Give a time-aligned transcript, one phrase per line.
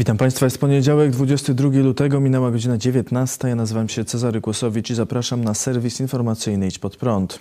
[0.00, 3.48] Witam Państwa, jest poniedziałek, 22 lutego, minęła godzina 19.
[3.48, 7.38] Ja nazywam się Cezary Kłosowicz i zapraszam na serwis informacyjny Idź Pod Prąd.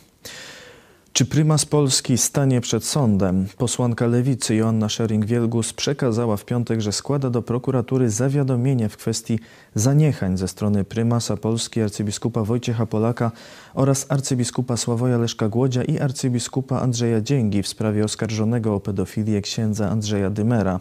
[1.13, 3.47] Czy prymas Polski stanie przed sądem?
[3.57, 9.39] Posłanka Lewicy Joanna Schering-Wielgus przekazała w piątek, że składa do prokuratury zawiadomienie w kwestii
[9.75, 13.31] zaniechań ze strony prymasa Polski arcybiskupa Wojciecha Polaka
[13.73, 19.89] oraz arcybiskupa Sławoja Leszka Głodzia i arcybiskupa Andrzeja Dzięgi w sprawie oskarżonego o pedofilię księdza
[19.89, 20.79] Andrzeja Dymera.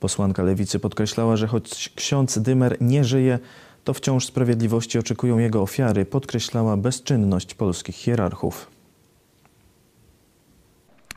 [0.00, 3.38] Posłanka Lewicy podkreślała, że choć ksiądz Dymer nie żyje,
[3.84, 8.75] to wciąż sprawiedliwości oczekują jego ofiary, podkreślała bezczynność polskich hierarchów.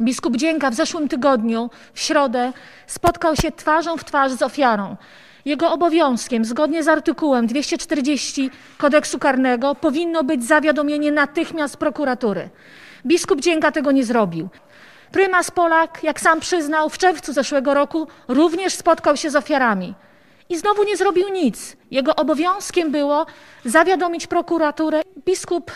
[0.02, 2.54] Biskup Dzięka w zeszłym tygodniu, w środę,
[2.88, 4.96] spotkał się twarzą w twarz z ofiarą.
[5.46, 12.50] Jego obowiązkiem, zgodnie z artykułem 240 kodeksu karnego, powinno być zawiadomienie natychmiast prokuratury.
[13.06, 14.50] Biskup Dzięka tego nie zrobił.
[15.12, 19.94] Prymas Polak, jak sam przyznał, w czerwcu zeszłego roku również spotkał się z ofiarami.
[20.50, 21.78] I znowu nie zrobił nic.
[21.92, 23.26] Jego obowiązkiem było
[23.66, 25.02] zawiadomić prokuraturę.
[25.26, 25.72] Biskup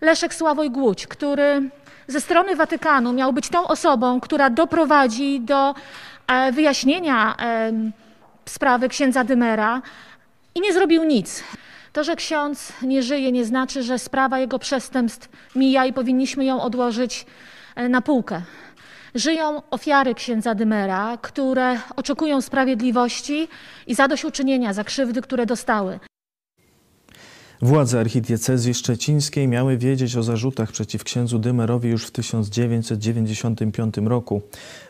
[0.00, 1.70] Leszek Sławoj Głódź, który
[2.06, 5.74] ze strony Watykanu miał być tą osobą, która doprowadzi do
[6.26, 7.36] e, wyjaśnienia
[8.44, 9.82] sprawy księdza Dymera
[10.54, 11.44] i nie zrobił nic.
[11.92, 16.62] To, że ksiądz nie żyje, nie znaczy, że sprawa jego przestępstw mija i powinniśmy ją
[16.62, 17.26] odłożyć
[17.76, 18.42] e, na półkę.
[19.14, 23.48] Żyją ofiary księdza Dymera, które oczekują sprawiedliwości
[23.86, 25.98] i zadośćuczynienia za krzywdy, które dostały.
[27.62, 34.42] Władze archidiecezji szczecińskiej miały wiedzieć o zarzutach przeciw księdzu Dymerowi już w 1995 roku.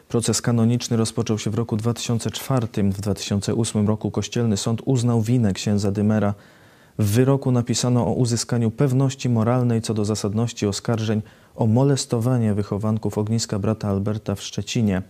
[0.09, 2.67] Proces kanoniczny rozpoczął się w roku 2004.
[2.83, 6.35] W 2008 roku Kościelny Sąd uznał winę księdza Dymera.
[6.99, 11.23] W wyroku napisano o uzyskaniu pewności moralnej co do zasadności oskarżeń
[11.57, 15.03] o molestowanie wychowanków ogniska brata Alberta w Szczecinie.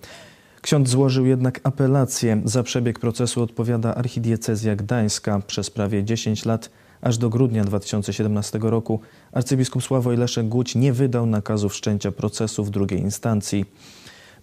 [0.60, 2.42] Ksiądz złożył jednak apelację.
[2.44, 5.40] Za przebieg procesu odpowiada archidiecezja gdańska.
[5.46, 6.70] Przez prawie 10 lat
[7.00, 9.00] Aż do grudnia 2017 roku
[9.32, 13.64] arcybiskup Sławoj Leszek Głódź nie wydał nakazu wszczęcia procesu w drugiej instancji.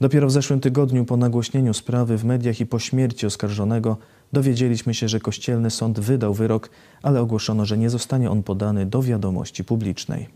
[0.01, 3.97] Dopiero w zeszłym tygodniu po nagłośnieniu sprawy w mediach i po śmierci oskarżonego
[4.33, 6.69] dowiedzieliśmy się, że kościelny sąd wydał wyrok,
[7.03, 10.29] ale ogłoszono, że nie zostanie on podany do wiadomości publicznej.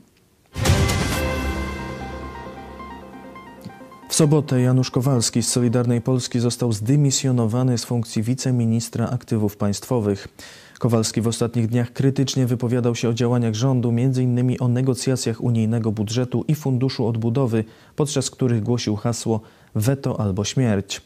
[4.10, 10.28] W sobotę Janusz Kowalski z Solidarnej Polski został zdymisjonowany z funkcji wiceministra aktywów państwowych.
[10.80, 14.56] Kowalski w ostatnich dniach krytycznie wypowiadał się o działaniach rządu, m.in.
[14.60, 17.64] o negocjacjach unijnego budżetu i funduszu odbudowy,
[17.96, 19.42] podczas których głosił hasło
[19.76, 21.02] weto albo śmierć.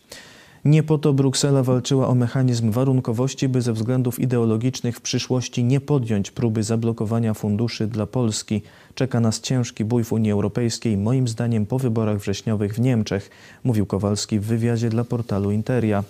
[0.66, 5.82] Nie po to Bruksela walczyła o mechanizm warunkowości, by ze względów ideologicznych w przyszłości nie
[5.82, 8.62] podjąć próby zablokowania funduszy dla Polski.
[8.96, 13.30] Czeka nas ciężki bój w Unii Europejskiej, moim zdaniem po wyborach wrześniowych w Niemczech,
[13.64, 16.04] mówił Kowalski w wywiadzie dla portalu Interia.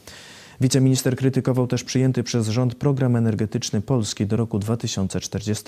[0.61, 5.63] Wiceminister krytykował też przyjęty przez rząd program energetyczny Polski do roku 2040.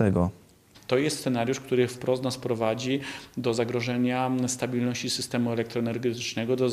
[0.87, 2.99] To jest scenariusz, który wprost nas prowadzi
[3.37, 6.69] do zagrożenia stabilności systemu elektroenergetycznego, do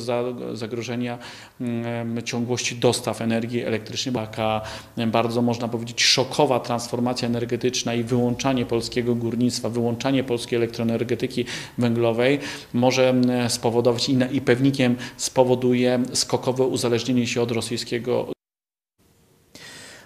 [0.55, 1.17] zagrożenia
[1.61, 4.15] mm, ciągłości dostaw energii elektrycznej.
[4.15, 4.61] Taka
[5.07, 11.45] bardzo można powiedzieć szokowa transformacja energetyczna i wyłączanie polskiego górnictwa, wyłączanie polskiej elektroenergetyki
[11.77, 12.39] węglowej
[12.73, 18.32] może mm, spowodować i pewnikiem spowoduje skokowe uzależnienie się od rosyjskiego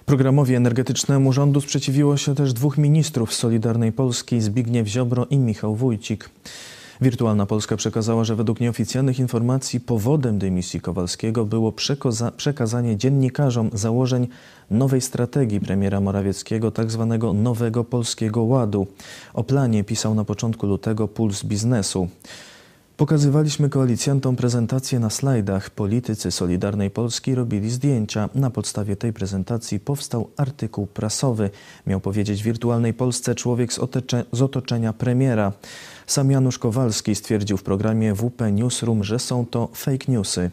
[0.08, 6.30] Programowi energetycznemu rządu sprzeciwiło się też dwóch ministrów Solidarnej Polski, Zbigniew Ziobro i Michał Wójcik.
[7.02, 11.74] Wirtualna Polska przekazała, że według nieoficjalnych informacji powodem dymisji Kowalskiego było
[12.38, 14.28] przekazanie dziennikarzom założeń
[14.72, 17.08] nowej strategii premiera Morawieckiego, tzw.
[17.10, 18.88] Tak nowego polskiego ładu.
[19.34, 22.08] O planie pisał na początku lutego Puls Biznesu.
[22.98, 25.70] Pokazywaliśmy koalicjantom prezentację na slajdach.
[25.70, 28.30] Politycy Solidarnej Polski robili zdjęcia.
[28.36, 31.50] Na podstawie tej prezentacji powstał artykuł prasowy.
[31.88, 33.80] Miał powiedzieć wirtualnej Polsce człowiek z,
[34.32, 35.54] z otoczenia premiera.
[36.08, 40.52] Sam Janusz Kowalski stwierdził w programie WP Newsroom, że są to fake newsy.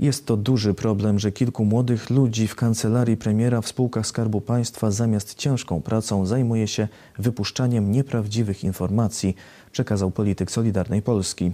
[0.00, 4.90] Jest to duży problem, że kilku młodych ludzi w kancelarii premiera w spółkach Skarbu Państwa
[4.90, 6.88] zamiast ciężką pracą zajmuje się
[7.18, 9.36] wypuszczaniem nieprawdziwych informacji,
[9.72, 11.52] przekazał polityk Solidarnej Polski.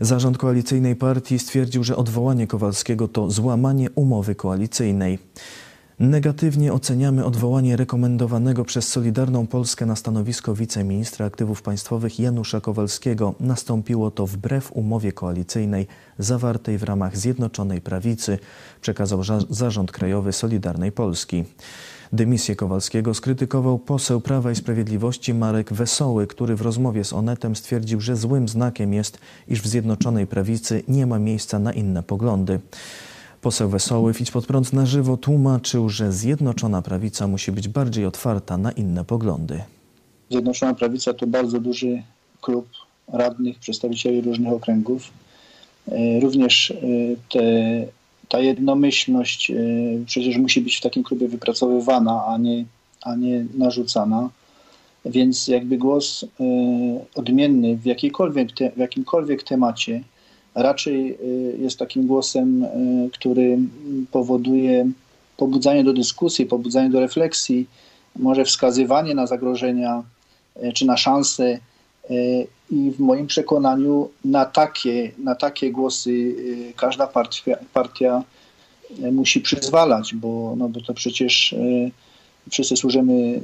[0.00, 5.18] Zarząd koalicyjnej partii stwierdził, że odwołanie Kowalskiego to złamanie umowy koalicyjnej.
[6.00, 13.34] Negatywnie oceniamy odwołanie rekomendowanego przez Solidarną Polskę na stanowisko wiceministra aktywów państwowych Janusza Kowalskiego.
[13.40, 15.86] Nastąpiło to wbrew umowie koalicyjnej
[16.18, 18.38] zawartej w ramach Zjednoczonej Prawicy,
[18.80, 21.44] przekazał Zarząd Krajowy Solidarnej Polski.
[22.12, 28.00] Dymisję Kowalskiego skrytykował poseł Prawa i Sprawiedliwości Marek Wesoły, który w rozmowie z Onetem stwierdził,
[28.00, 32.60] że złym znakiem jest, iż w Zjednoczonej Prawicy nie ma miejsca na inne poglądy.
[33.40, 38.58] Poseł Wesoły w Pod Prąd na żywo tłumaczył, że Zjednoczona Prawica musi być bardziej otwarta
[38.58, 39.60] na inne poglądy.
[40.30, 42.02] Zjednoczona Prawica to bardzo duży
[42.40, 42.68] klub
[43.08, 45.02] radnych, przedstawicieli różnych okręgów.
[45.88, 46.76] E, również e,
[47.32, 47.42] te,
[48.28, 49.54] ta jednomyślność e,
[50.06, 52.64] przecież musi być w takim klubie wypracowywana, a nie,
[53.02, 54.30] a nie narzucana.
[55.04, 56.24] Więc jakby głos
[57.14, 60.02] odmienny w, jakiejkolwiek, w jakimkolwiek temacie
[60.56, 61.18] raczej
[61.58, 62.66] jest takim głosem,
[63.12, 63.58] który
[64.10, 64.90] powoduje
[65.36, 67.66] pobudzanie do dyskusji, pobudzanie do refleksji,
[68.16, 70.02] może wskazywanie na zagrożenia
[70.74, 71.58] czy na szanse
[72.70, 78.22] i w moim przekonaniu na takie, na takie głosy y, każda partia, partia
[79.04, 81.90] y, musi przyzwalać, bo, no bo to przecież y,
[82.50, 83.40] wszyscy służymy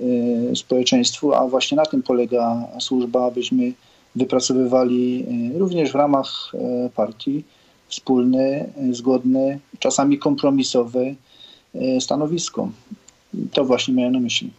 [0.55, 3.73] społeczeństwu, a właśnie na tym polega służba, abyśmy
[4.17, 5.27] wypracowywali
[5.59, 6.53] również w ramach
[6.95, 7.45] partii
[7.89, 11.15] wspólne, zgodne, czasami kompromisowe
[12.01, 12.69] stanowisko.
[13.53, 14.51] To właśnie miałem na myśli.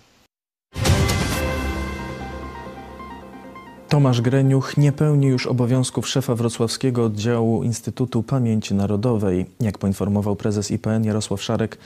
[3.93, 9.45] Tomasz Greniuch nie pełni już obowiązków szefa wrocławskiego oddziału Instytutu Pamięci Narodowej.
[9.59, 11.77] Jak poinformował prezes IPN Jarosław Szarek,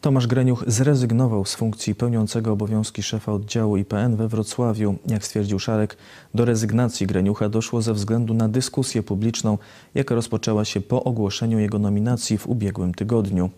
[0.00, 4.94] Tomasz Greniuch zrezygnował z funkcji pełniącego obowiązki szefa oddziału IPN we Wrocławiu.
[5.06, 5.96] Jak stwierdził Szarek,
[6.34, 9.58] do rezygnacji Greniucha doszło ze względu na dyskusję publiczną,
[9.94, 13.50] jaka rozpoczęła się po ogłoszeniu jego nominacji w ubiegłym tygodniu.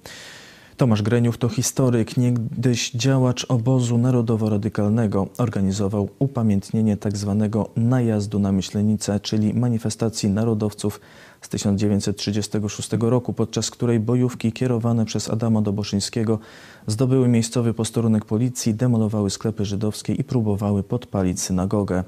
[0.78, 5.26] Tomasz Greniuch to historyk, niegdyś działacz obozu narodowo-radykalnego.
[5.38, 7.48] Organizował upamiętnienie tzw.
[7.52, 11.00] Tak najazdu na Myślenicę, czyli manifestacji narodowców
[11.40, 16.38] z 1936 roku, podczas której bojówki kierowane przez Adama Doboszyńskiego
[16.86, 22.04] zdobyły miejscowy posterunek policji, demolowały sklepy żydowskie i próbowały podpalić synagogę.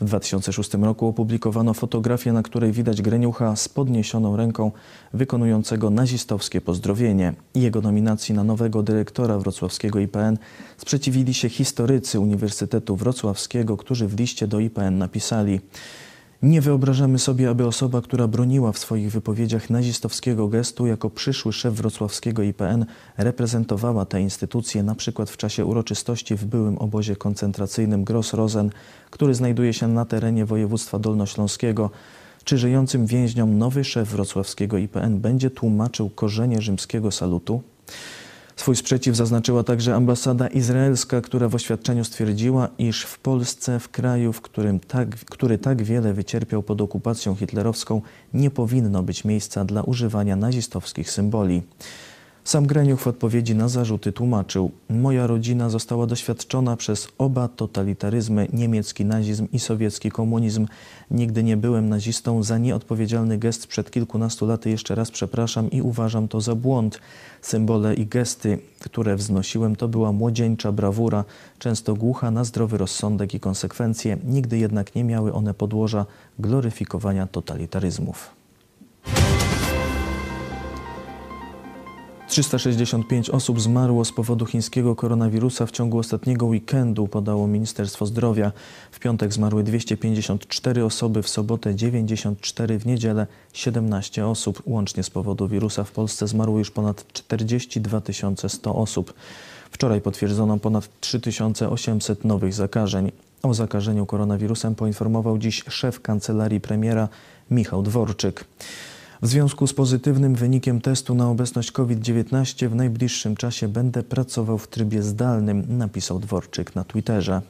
[0.00, 4.72] W 2006 roku opublikowano fotografię, na której widać Greniucha z podniesioną ręką
[5.12, 7.34] wykonującego nazistowskie pozdrowienie.
[7.54, 10.38] Jego nominacji na nowego dyrektora wrocławskiego IPN
[10.78, 15.60] sprzeciwili się historycy Uniwersytetu Wrocławskiego, którzy w liście do IPN napisali
[16.42, 21.74] nie wyobrażamy sobie, aby osoba, która broniła w swoich wypowiedziach nazistowskiego gestu jako przyszły szef
[21.74, 28.70] wrocławskiego IPN reprezentowała tę instytucję na przykład w czasie uroczystości w byłym obozie koncentracyjnym Gross-Rosen,
[29.10, 31.90] który znajduje się na terenie województwa dolnośląskiego.
[32.44, 37.62] Czy żyjącym więźniom nowy szef wrocławskiego IPN będzie tłumaczył korzenie rzymskiego salutu?
[38.60, 44.32] Swój sprzeciw zaznaczyła także ambasada izraelska, która w oświadczeniu stwierdziła, iż w Polsce, w kraju,
[44.32, 48.02] w którym tak, który tak wiele wycierpiał pod okupacją hitlerowską,
[48.34, 51.62] nie powinno być miejsca dla używania nazistowskich symboli.
[52.44, 59.04] Sam Greniuch w odpowiedzi na zarzuty tłumaczył: Moja rodzina została doświadczona przez oba totalitaryzmy, niemiecki
[59.04, 60.66] nazizm i sowiecki komunizm.
[61.10, 62.42] Nigdy nie byłem nazistą.
[62.42, 67.00] Za nieodpowiedzialny gest przed kilkunastu laty jeszcze raz przepraszam i uważam to za błąd.
[67.42, 71.24] Symbole i gesty, które wznosiłem, to była młodzieńcza brawura,
[71.58, 74.16] często głucha na zdrowy rozsądek i konsekwencje.
[74.24, 76.06] Nigdy jednak nie miały one podłoża
[76.38, 78.39] gloryfikowania totalitaryzmów.
[82.30, 88.52] 365 osób zmarło z powodu chińskiego koronawirusa w ciągu ostatniego weekendu, podało Ministerstwo Zdrowia.
[88.90, 94.62] W piątek zmarły 254 osoby, w sobotę 94, w niedzielę 17 osób.
[94.66, 98.02] Łącznie z powodu wirusa w Polsce zmarło już ponad 42
[98.48, 99.14] 100 osób.
[99.70, 103.12] Wczoraj potwierdzono ponad 3800 nowych zakażeń.
[103.42, 107.08] O zakażeniu koronawirusem poinformował dziś szef kancelarii premiera
[107.50, 108.44] Michał Dworczyk.
[109.22, 114.68] W związku z pozytywnym wynikiem testu na obecność COVID-19 w najbliższym czasie będę pracował w
[114.68, 117.42] trybie zdalnym, napisał Dworczyk na Twitterze.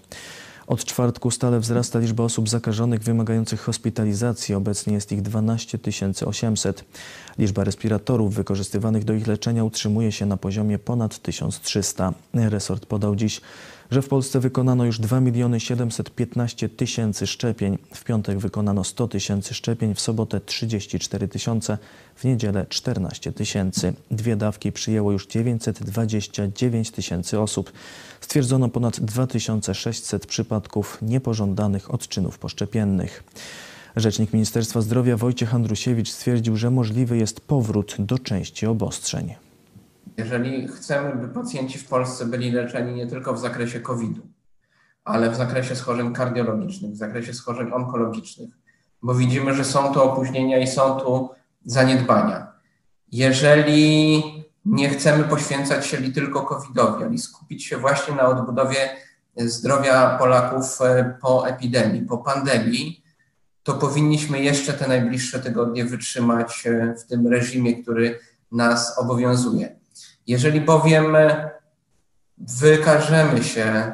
[0.67, 4.55] Od czwartku stale wzrasta liczba osób zakażonych wymagających hospitalizacji.
[4.55, 5.79] Obecnie jest ich 12
[6.27, 6.85] 800.
[7.39, 12.13] Liczba respiratorów wykorzystywanych do ich leczenia utrzymuje się na poziomie ponad 1300.
[12.35, 13.41] Resort podał dziś,
[13.91, 17.79] że w Polsce wykonano już 2 miliony 715 tysięcy szczepień.
[17.95, 21.79] W piątek wykonano 100 tysięcy szczepień, w sobotę 34 tysiące,
[22.15, 23.93] w niedzielę 14 tysięcy.
[24.11, 27.73] Dwie dawki przyjęło już 929 tysięcy osób.
[28.21, 33.25] Stwierdzono ponad 2600 przypadków niepożądanych odczynów poszczepiennych.
[33.97, 39.35] Rzecznik Ministerstwa Zdrowia Wojciech Andrusiewicz stwierdził, że możliwy jest powrót do części obostrzeń.
[40.21, 44.23] Jeżeli chcemy, by pacjenci w Polsce byli leczeni nie tylko w zakresie COVID-u,
[45.05, 48.51] ale w zakresie schorzeń kardiologicznych, w zakresie schorzeń onkologicznych,
[49.03, 51.31] bo widzimy, że są tu opóźnienia i są tu
[51.65, 52.53] zaniedbania.
[53.13, 54.23] Jeżeli
[54.65, 58.97] nie chcemy poświęcać się tylko COVID-owi, ale skupić się właśnie na odbudowie
[59.37, 63.05] zdrowia Polaków e, po epidemii, po pandemii,
[63.63, 68.19] to powinniśmy jeszcze te najbliższe tygodnie wytrzymać e, w tym reżimie, który
[68.53, 69.80] nas obowiązuje.
[70.27, 71.17] Jeżeli bowiem
[72.39, 73.93] wykażemy się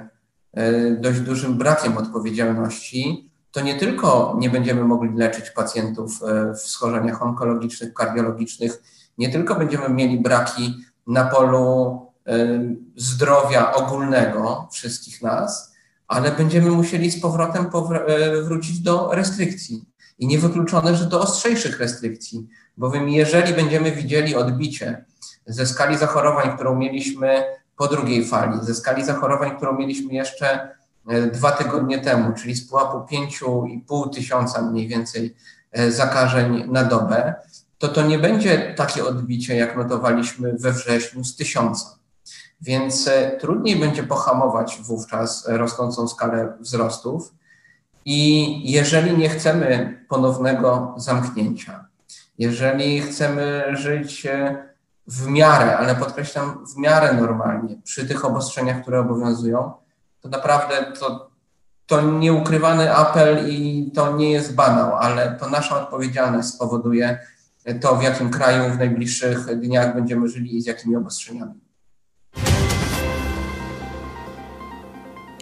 [0.98, 6.20] dość dużym brakiem odpowiedzialności, to nie tylko nie będziemy mogli leczyć pacjentów
[6.54, 8.82] w schorzeniach onkologicznych, kardiologicznych,
[9.18, 10.74] nie tylko będziemy mieli braki
[11.06, 12.00] na polu
[12.96, 15.74] zdrowia ogólnego wszystkich nas,
[16.08, 17.70] ale będziemy musieli z powrotem
[18.42, 19.84] wrócić do restrykcji.
[20.18, 25.04] I niewykluczone, że do ostrzejszych restrykcji, bowiem jeżeli będziemy widzieli odbicie
[25.46, 27.44] ze skali zachorowań, którą mieliśmy
[27.76, 30.76] po drugiej fali, ze skali zachorowań, którą mieliśmy jeszcze
[31.32, 35.36] dwa tygodnie temu, czyli z pułapu 5,5 tysiąca mniej więcej
[35.88, 37.34] zakażeń na dobę,
[37.78, 41.86] to to nie będzie takie odbicie, jak notowaliśmy we wrześniu z tysiąca.
[42.60, 43.10] Więc
[43.40, 47.32] trudniej będzie pohamować wówczas rosnącą skalę wzrostów.
[48.04, 51.86] I jeżeli nie chcemy ponownego zamknięcia,
[52.38, 54.26] jeżeli chcemy żyć
[55.06, 59.72] w miarę, ale podkreślam, w miarę normalnie, przy tych obostrzeniach, które obowiązują,
[60.20, 61.30] to naprawdę to,
[61.86, 67.18] to nieukrywany apel i to nie jest banał, ale to nasza odpowiedzialność spowoduje
[67.80, 71.54] to, w jakim kraju w najbliższych dniach będziemy żyli i z jakimi obostrzeniami.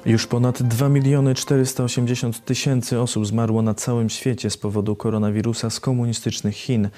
[0.06, 5.80] Już ponad 2 miliony 480 tysięcy osób zmarło na całym świecie z powodu koronawirusa z
[5.80, 6.88] komunistycznych Chin.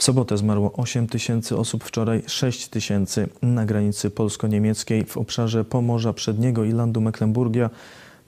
[0.00, 3.28] W sobotę zmarło 8 tysięcy osób, wczoraj 6 tysięcy.
[3.42, 7.70] Na granicy polsko-niemieckiej w obszarze Pomorza Przedniego i Landu Mecklenburgia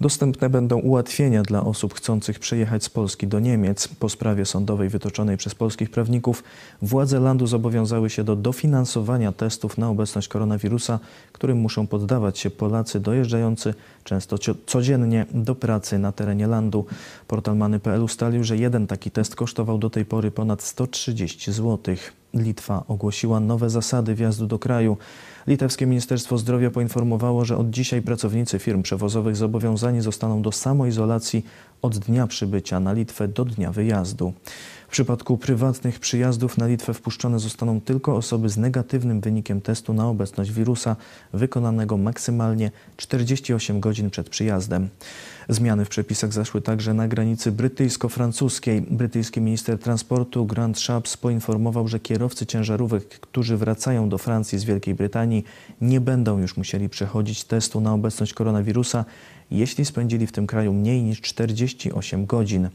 [0.02, 3.88] Dostępne będą ułatwienia dla osób chcących przejechać z Polski do Niemiec.
[3.88, 6.44] Po sprawie sądowej wytoczonej przez polskich prawników
[6.82, 10.99] władze landu zobowiązały się do dofinansowania testów na obecność koronawirusa,
[11.32, 16.87] którym muszą poddawać się Polacy dojeżdżający często codziennie do pracy na terenie landu.
[17.28, 21.97] Portal Many.pl ustalił, że jeden taki test kosztował do tej pory ponad 130 zł.
[22.35, 24.97] Litwa ogłosiła nowe zasady wjazdu do kraju.
[25.46, 31.46] Litewskie Ministerstwo Zdrowia poinformowało, że od dzisiaj pracownicy firm przewozowych zobowiązani zostaną do samoizolacji
[31.82, 34.32] od dnia przybycia na Litwę do dnia wyjazdu.
[34.92, 40.08] W przypadku prywatnych przyjazdów na Litwę wpuszczone zostaną tylko osoby z negatywnym wynikiem testu na
[40.08, 40.96] obecność wirusa,
[41.32, 44.88] wykonanego maksymalnie 48 godzin przed przyjazdem.
[45.49, 48.82] Zmiany w przepisach zaszły także na granicy brytyjsko-francuskiej.
[48.82, 54.94] Brytyjski minister transportu Grant Shapps poinformował, że kierowcy ciężarówek, którzy wracają do Francji z Wielkiej
[54.94, 55.44] Brytanii,
[55.80, 59.04] nie będą już musieli przechodzić testu na obecność koronawirusa,
[59.50, 62.68] jeśli spędzili w tym kraju mniej niż 48 godzin.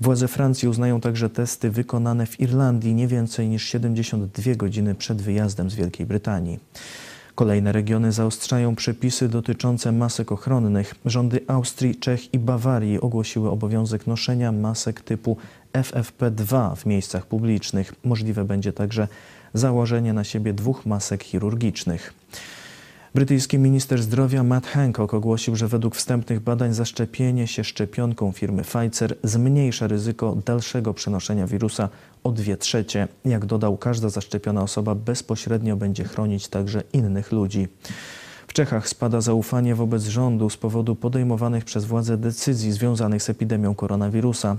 [0.00, 5.70] Władze Francji uznają także testy wykonane w Irlandii nie więcej niż 72 godziny przed wyjazdem
[5.70, 6.58] z Wielkiej Brytanii.
[7.34, 10.94] Kolejne regiony zaostrzają przepisy dotyczące masek ochronnych.
[11.04, 15.36] Rządy Austrii, Czech i Bawarii ogłosiły obowiązek noszenia masek typu
[15.72, 17.94] FFP2 w miejscach publicznych.
[18.04, 19.08] Możliwe będzie także
[19.54, 22.14] założenie na siebie dwóch masek chirurgicznych.
[23.16, 29.16] Brytyjski minister zdrowia Matt Hancock ogłosił, że według wstępnych badań zaszczepienie się szczepionką firmy Pfizer
[29.22, 31.88] zmniejsza ryzyko dalszego przenoszenia wirusa
[32.24, 33.08] o 2 trzecie.
[33.24, 37.68] Jak dodał, każda zaszczepiona osoba bezpośrednio będzie chronić także innych ludzi.
[38.46, 43.74] W Czechach spada zaufanie wobec rządu z powodu podejmowanych przez władze decyzji związanych z epidemią
[43.74, 44.56] koronawirusa.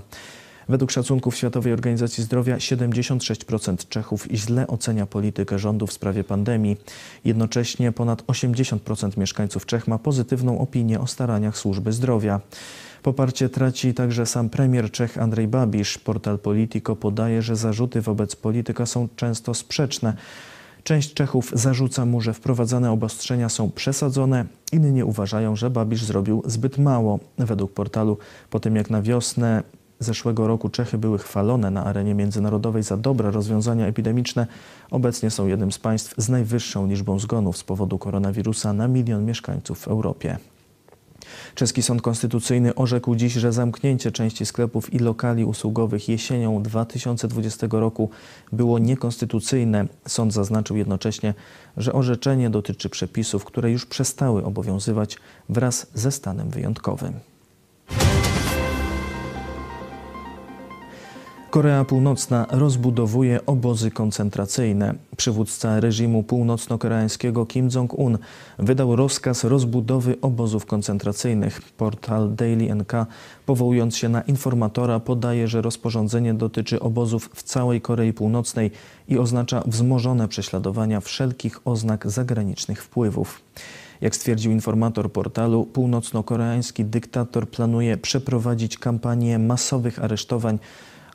[0.68, 6.76] Według szacunków Światowej Organizacji Zdrowia 76% Czechów źle ocenia politykę rządu w sprawie pandemii.
[7.24, 12.40] Jednocześnie ponad 80% mieszkańców Czech ma pozytywną opinię o staraniach służby zdrowia.
[13.02, 15.98] Poparcie traci także sam premier Czech Andrzej Babisz.
[15.98, 20.16] Portal Politico podaje, że zarzuty wobec polityka są często sprzeczne.
[20.84, 26.78] Część Czechów zarzuca mu, że wprowadzane obostrzenia są przesadzone, inni uważają, że Babisz zrobił zbyt
[26.78, 27.18] mało.
[27.38, 28.18] Według portalu,
[28.50, 29.62] po tym jak na wiosnę
[30.00, 34.46] zeszłego roku Czechy były chwalone na arenie międzynarodowej za dobre rozwiązania epidemiczne,
[34.90, 39.78] obecnie są jednym z państw z najwyższą liczbą zgonów z powodu koronawirusa na milion mieszkańców
[39.78, 40.38] w Europie.
[41.54, 48.10] Czeski Sąd Konstytucyjny orzekł dziś, że zamknięcie części sklepów i lokali usługowych jesienią 2020 roku
[48.52, 49.86] było niekonstytucyjne.
[50.08, 51.34] Sąd zaznaczył jednocześnie,
[51.76, 55.16] że orzeczenie dotyczy przepisów, które już przestały obowiązywać
[55.48, 57.12] wraz ze stanem wyjątkowym.
[61.50, 64.94] Korea Północna rozbudowuje obozy koncentracyjne.
[65.16, 68.18] Przywódca reżimu północno-koreańskiego Kim Jong-un
[68.58, 71.62] wydał rozkaz rozbudowy obozów koncentracyjnych.
[71.62, 72.92] Portal Daily NK,
[73.46, 78.70] powołując się na informatora, podaje, że rozporządzenie dotyczy obozów w całej Korei Północnej
[79.08, 83.40] i oznacza wzmożone prześladowania wszelkich oznak zagranicznych wpływów.
[84.00, 90.58] Jak stwierdził informator portalu, północno-koreański dyktator planuje przeprowadzić kampanię masowych aresztowań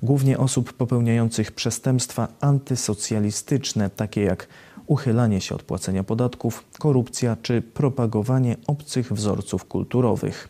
[0.04, 4.48] głównie osób popełniających przestępstwa antysocjalistyczne, takie jak
[4.88, 10.50] uchylanie się od płacenia podatków, korupcja czy propagowanie obcych wzorców kulturowych.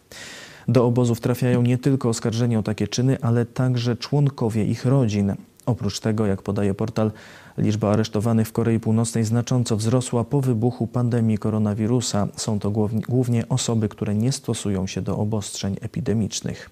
[0.67, 5.35] Do obozów trafiają nie tylko oskarżeni o takie czyny, ale także członkowie ich rodzin.
[5.65, 7.11] Oprócz tego, jak podaje portal,
[7.57, 12.27] liczba aresztowanych w Korei Północnej znacząco wzrosła po wybuchu pandemii koronawirusa.
[12.35, 12.71] Są to
[13.09, 16.69] głównie osoby, które nie stosują się do obostrzeń epidemicznych.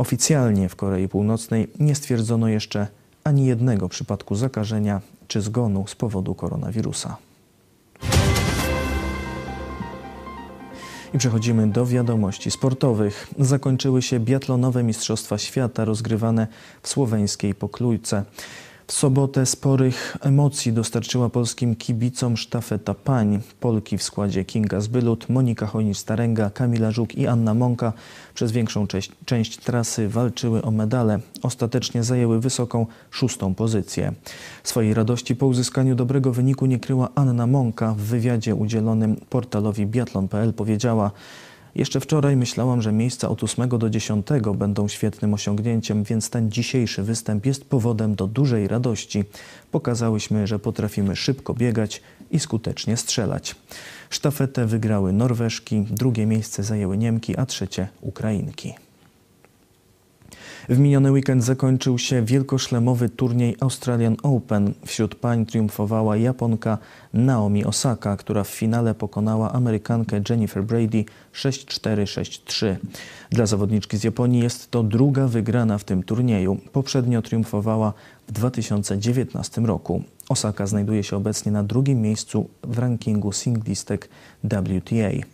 [0.00, 2.86] Oficjalnie w Korei Północnej nie stwierdzono jeszcze
[3.24, 7.16] ani jednego przypadku zakażenia czy zgonu z powodu koronawirusa.
[11.14, 13.28] I przechodzimy do wiadomości sportowych.
[13.38, 16.46] Zakończyły się biatlonowe Mistrzostwa Świata rozgrywane
[16.82, 18.24] w słoweńskiej Poklujce.
[18.90, 23.40] W sobotę sporych emocji dostarczyła polskim kibicom sztafeta pań.
[23.60, 27.92] Polki w składzie Kinga Zbylut, Monika Chojnicz-Starenga, Kamila Żuk i Anna Monka
[28.34, 31.18] przez większą część, część trasy walczyły o medale.
[31.42, 34.12] Ostatecznie zajęły wysoką szóstą pozycję.
[34.64, 37.94] Swojej radości po uzyskaniu dobrego wyniku nie kryła Anna Monka.
[37.94, 41.10] W wywiadzie udzielonym portalowi biatlon.pl powiedziała
[41.74, 47.02] jeszcze wczoraj myślałam, że miejsca od 8 do 10 będą świetnym osiągnięciem, więc ten dzisiejszy
[47.02, 49.24] występ jest powodem do dużej radości.
[49.70, 53.54] Pokazałyśmy, że potrafimy szybko biegać i skutecznie strzelać.
[54.10, 58.74] Sztafetę wygrały Norweżki, drugie miejsce zajęły Niemki, a trzecie Ukrainki.
[60.70, 64.74] W miniony weekend zakończył się wielkoszlemowy turniej Australian Open.
[64.86, 66.78] Wśród pań triumfowała Japonka
[67.14, 71.04] Naomi Osaka, która w finale pokonała Amerykankę Jennifer Brady
[71.34, 72.76] 6-4-6-3.
[73.30, 76.58] Dla zawodniczki z Japonii jest to druga wygrana w tym turnieju.
[76.72, 77.92] Poprzednio triumfowała
[78.28, 80.02] w 2019 roku.
[80.28, 84.08] Osaka znajduje się obecnie na drugim miejscu w rankingu singlistek
[84.44, 85.26] WTA.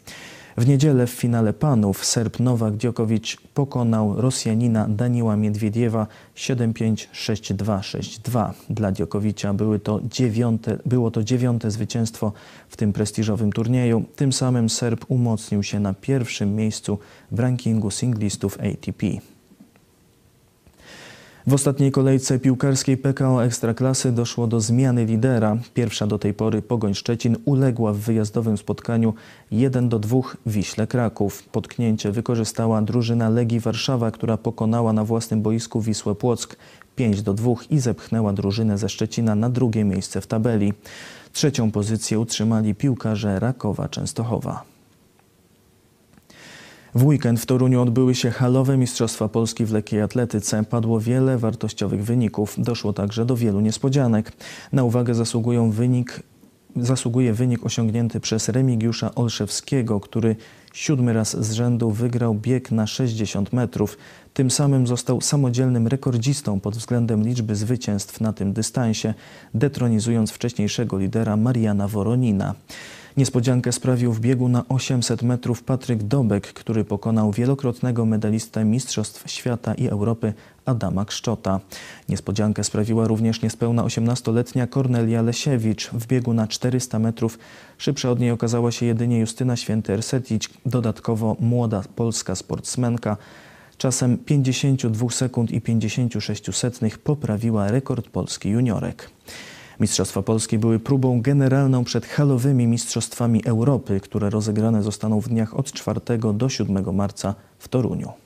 [0.56, 8.50] W niedzielę w finale panów Serb Nowak Djokovic pokonał Rosjanina Daniła Miedwiediewa 7-5, 6-2, 6-2.
[8.70, 12.32] Dla Djokovicia były to dziewiąte, było to dziewiąte zwycięstwo
[12.68, 14.04] w tym prestiżowym turnieju.
[14.16, 16.98] Tym samym Serb umocnił się na pierwszym miejscu
[17.30, 19.06] w rankingu singlistów ATP.
[21.48, 25.56] W ostatniej kolejce piłkarskiej PKO Ekstraklasy doszło do zmiany lidera.
[25.74, 29.14] Pierwsza do tej pory Pogoń Szczecin uległa w wyjazdowym spotkaniu
[29.50, 31.42] 1 do 2 Wiśle Kraków.
[31.42, 36.56] Potknięcie wykorzystała drużyna Legii Warszawa, która pokonała na własnym boisku Wisłę Płock
[36.96, 40.72] 5 do 2 i zepchnęła drużynę ze Szczecina na drugie miejsce w tabeli.
[41.32, 44.75] Trzecią pozycję utrzymali piłkarze Rakowa Częstochowa.
[46.96, 50.64] W weekend w Toruniu odbyły się halowe Mistrzostwa Polski w lekkiej atletyce.
[50.64, 52.54] Padło wiele wartościowych wyników.
[52.58, 54.32] Doszło także do wielu niespodzianek.
[54.72, 56.22] Na uwagę zasługują wynik
[56.76, 60.36] zasługuje wynik osiągnięty przez Remigiusza Olszewskiego, który
[60.74, 63.98] siódmy raz z rzędu wygrał bieg na 60 metrów.
[64.34, 69.14] Tym samym został samodzielnym rekordzistą pod względem liczby zwycięstw na tym dystansie,
[69.54, 72.54] detronizując wcześniejszego lidera Mariana Woronina.
[73.16, 79.74] Niespodziankę sprawił w biegu na 800 metrów Patryk Dobek, który pokonał wielokrotnego medalistę Mistrzostw Świata
[79.74, 81.60] i Europy Adama Kszczota.
[82.08, 85.90] Niespodziankę sprawiła również niespełna 18-letnia Kornelia Lesiewicz.
[85.90, 87.38] W biegu na 400 metrów
[87.78, 93.16] szybsza od niej okazała się jedynie Justyna Święty-Ersetić, dodatkowo młoda polska sportsmenka.
[93.78, 99.10] Czasem 52 sekund i 56 setnych poprawiła rekord polski juniorek.
[99.80, 105.72] Mistrzostwa Polskie były próbą generalną przed halowymi Mistrzostwami Europy, które rozegrane zostaną w dniach od
[105.72, 106.00] 4
[106.34, 108.25] do 7 marca w Toruniu.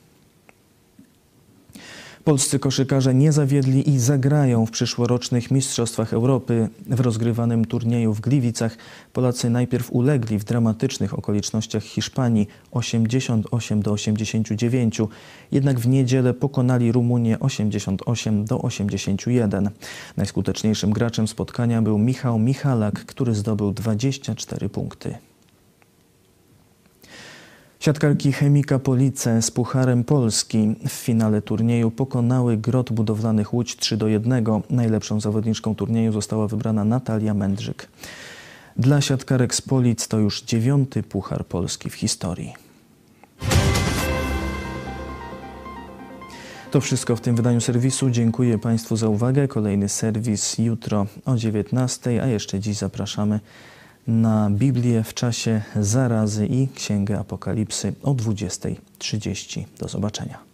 [2.23, 6.69] Polscy koszykarze nie zawiedli i zagrają w przyszłorocznych Mistrzostwach Europy.
[6.87, 8.77] W rozgrywanym turnieju w Gliwicach
[9.13, 15.01] Polacy najpierw ulegli w dramatycznych okolicznościach Hiszpanii 88 do 89,
[15.51, 19.69] jednak w niedzielę pokonali Rumunię 88 do 81.
[20.17, 25.30] Najskuteczniejszym graczem spotkania był Michał Michalak, który zdobył 24 punkty.
[27.81, 34.07] Siatkarki Chemika Police z Pucharem Polski w finale turnieju pokonały Grot Budowlanych Łódź 3 do
[34.07, 34.45] 1.
[34.69, 37.87] Najlepszą zawodniczką turnieju została wybrana Natalia Mędrzyk.
[38.77, 42.53] Dla siatkarek z Polic to już dziewiąty Puchar Polski w historii.
[46.71, 48.09] To wszystko w tym wydaniu serwisu.
[48.09, 49.47] Dziękuję Państwu za uwagę.
[49.47, 53.39] Kolejny serwis jutro o 19, a jeszcze dziś zapraszamy
[54.07, 59.63] na Biblię w czasie zarazy i Księgę Apokalipsy o 20.30.
[59.79, 60.50] Do zobaczenia.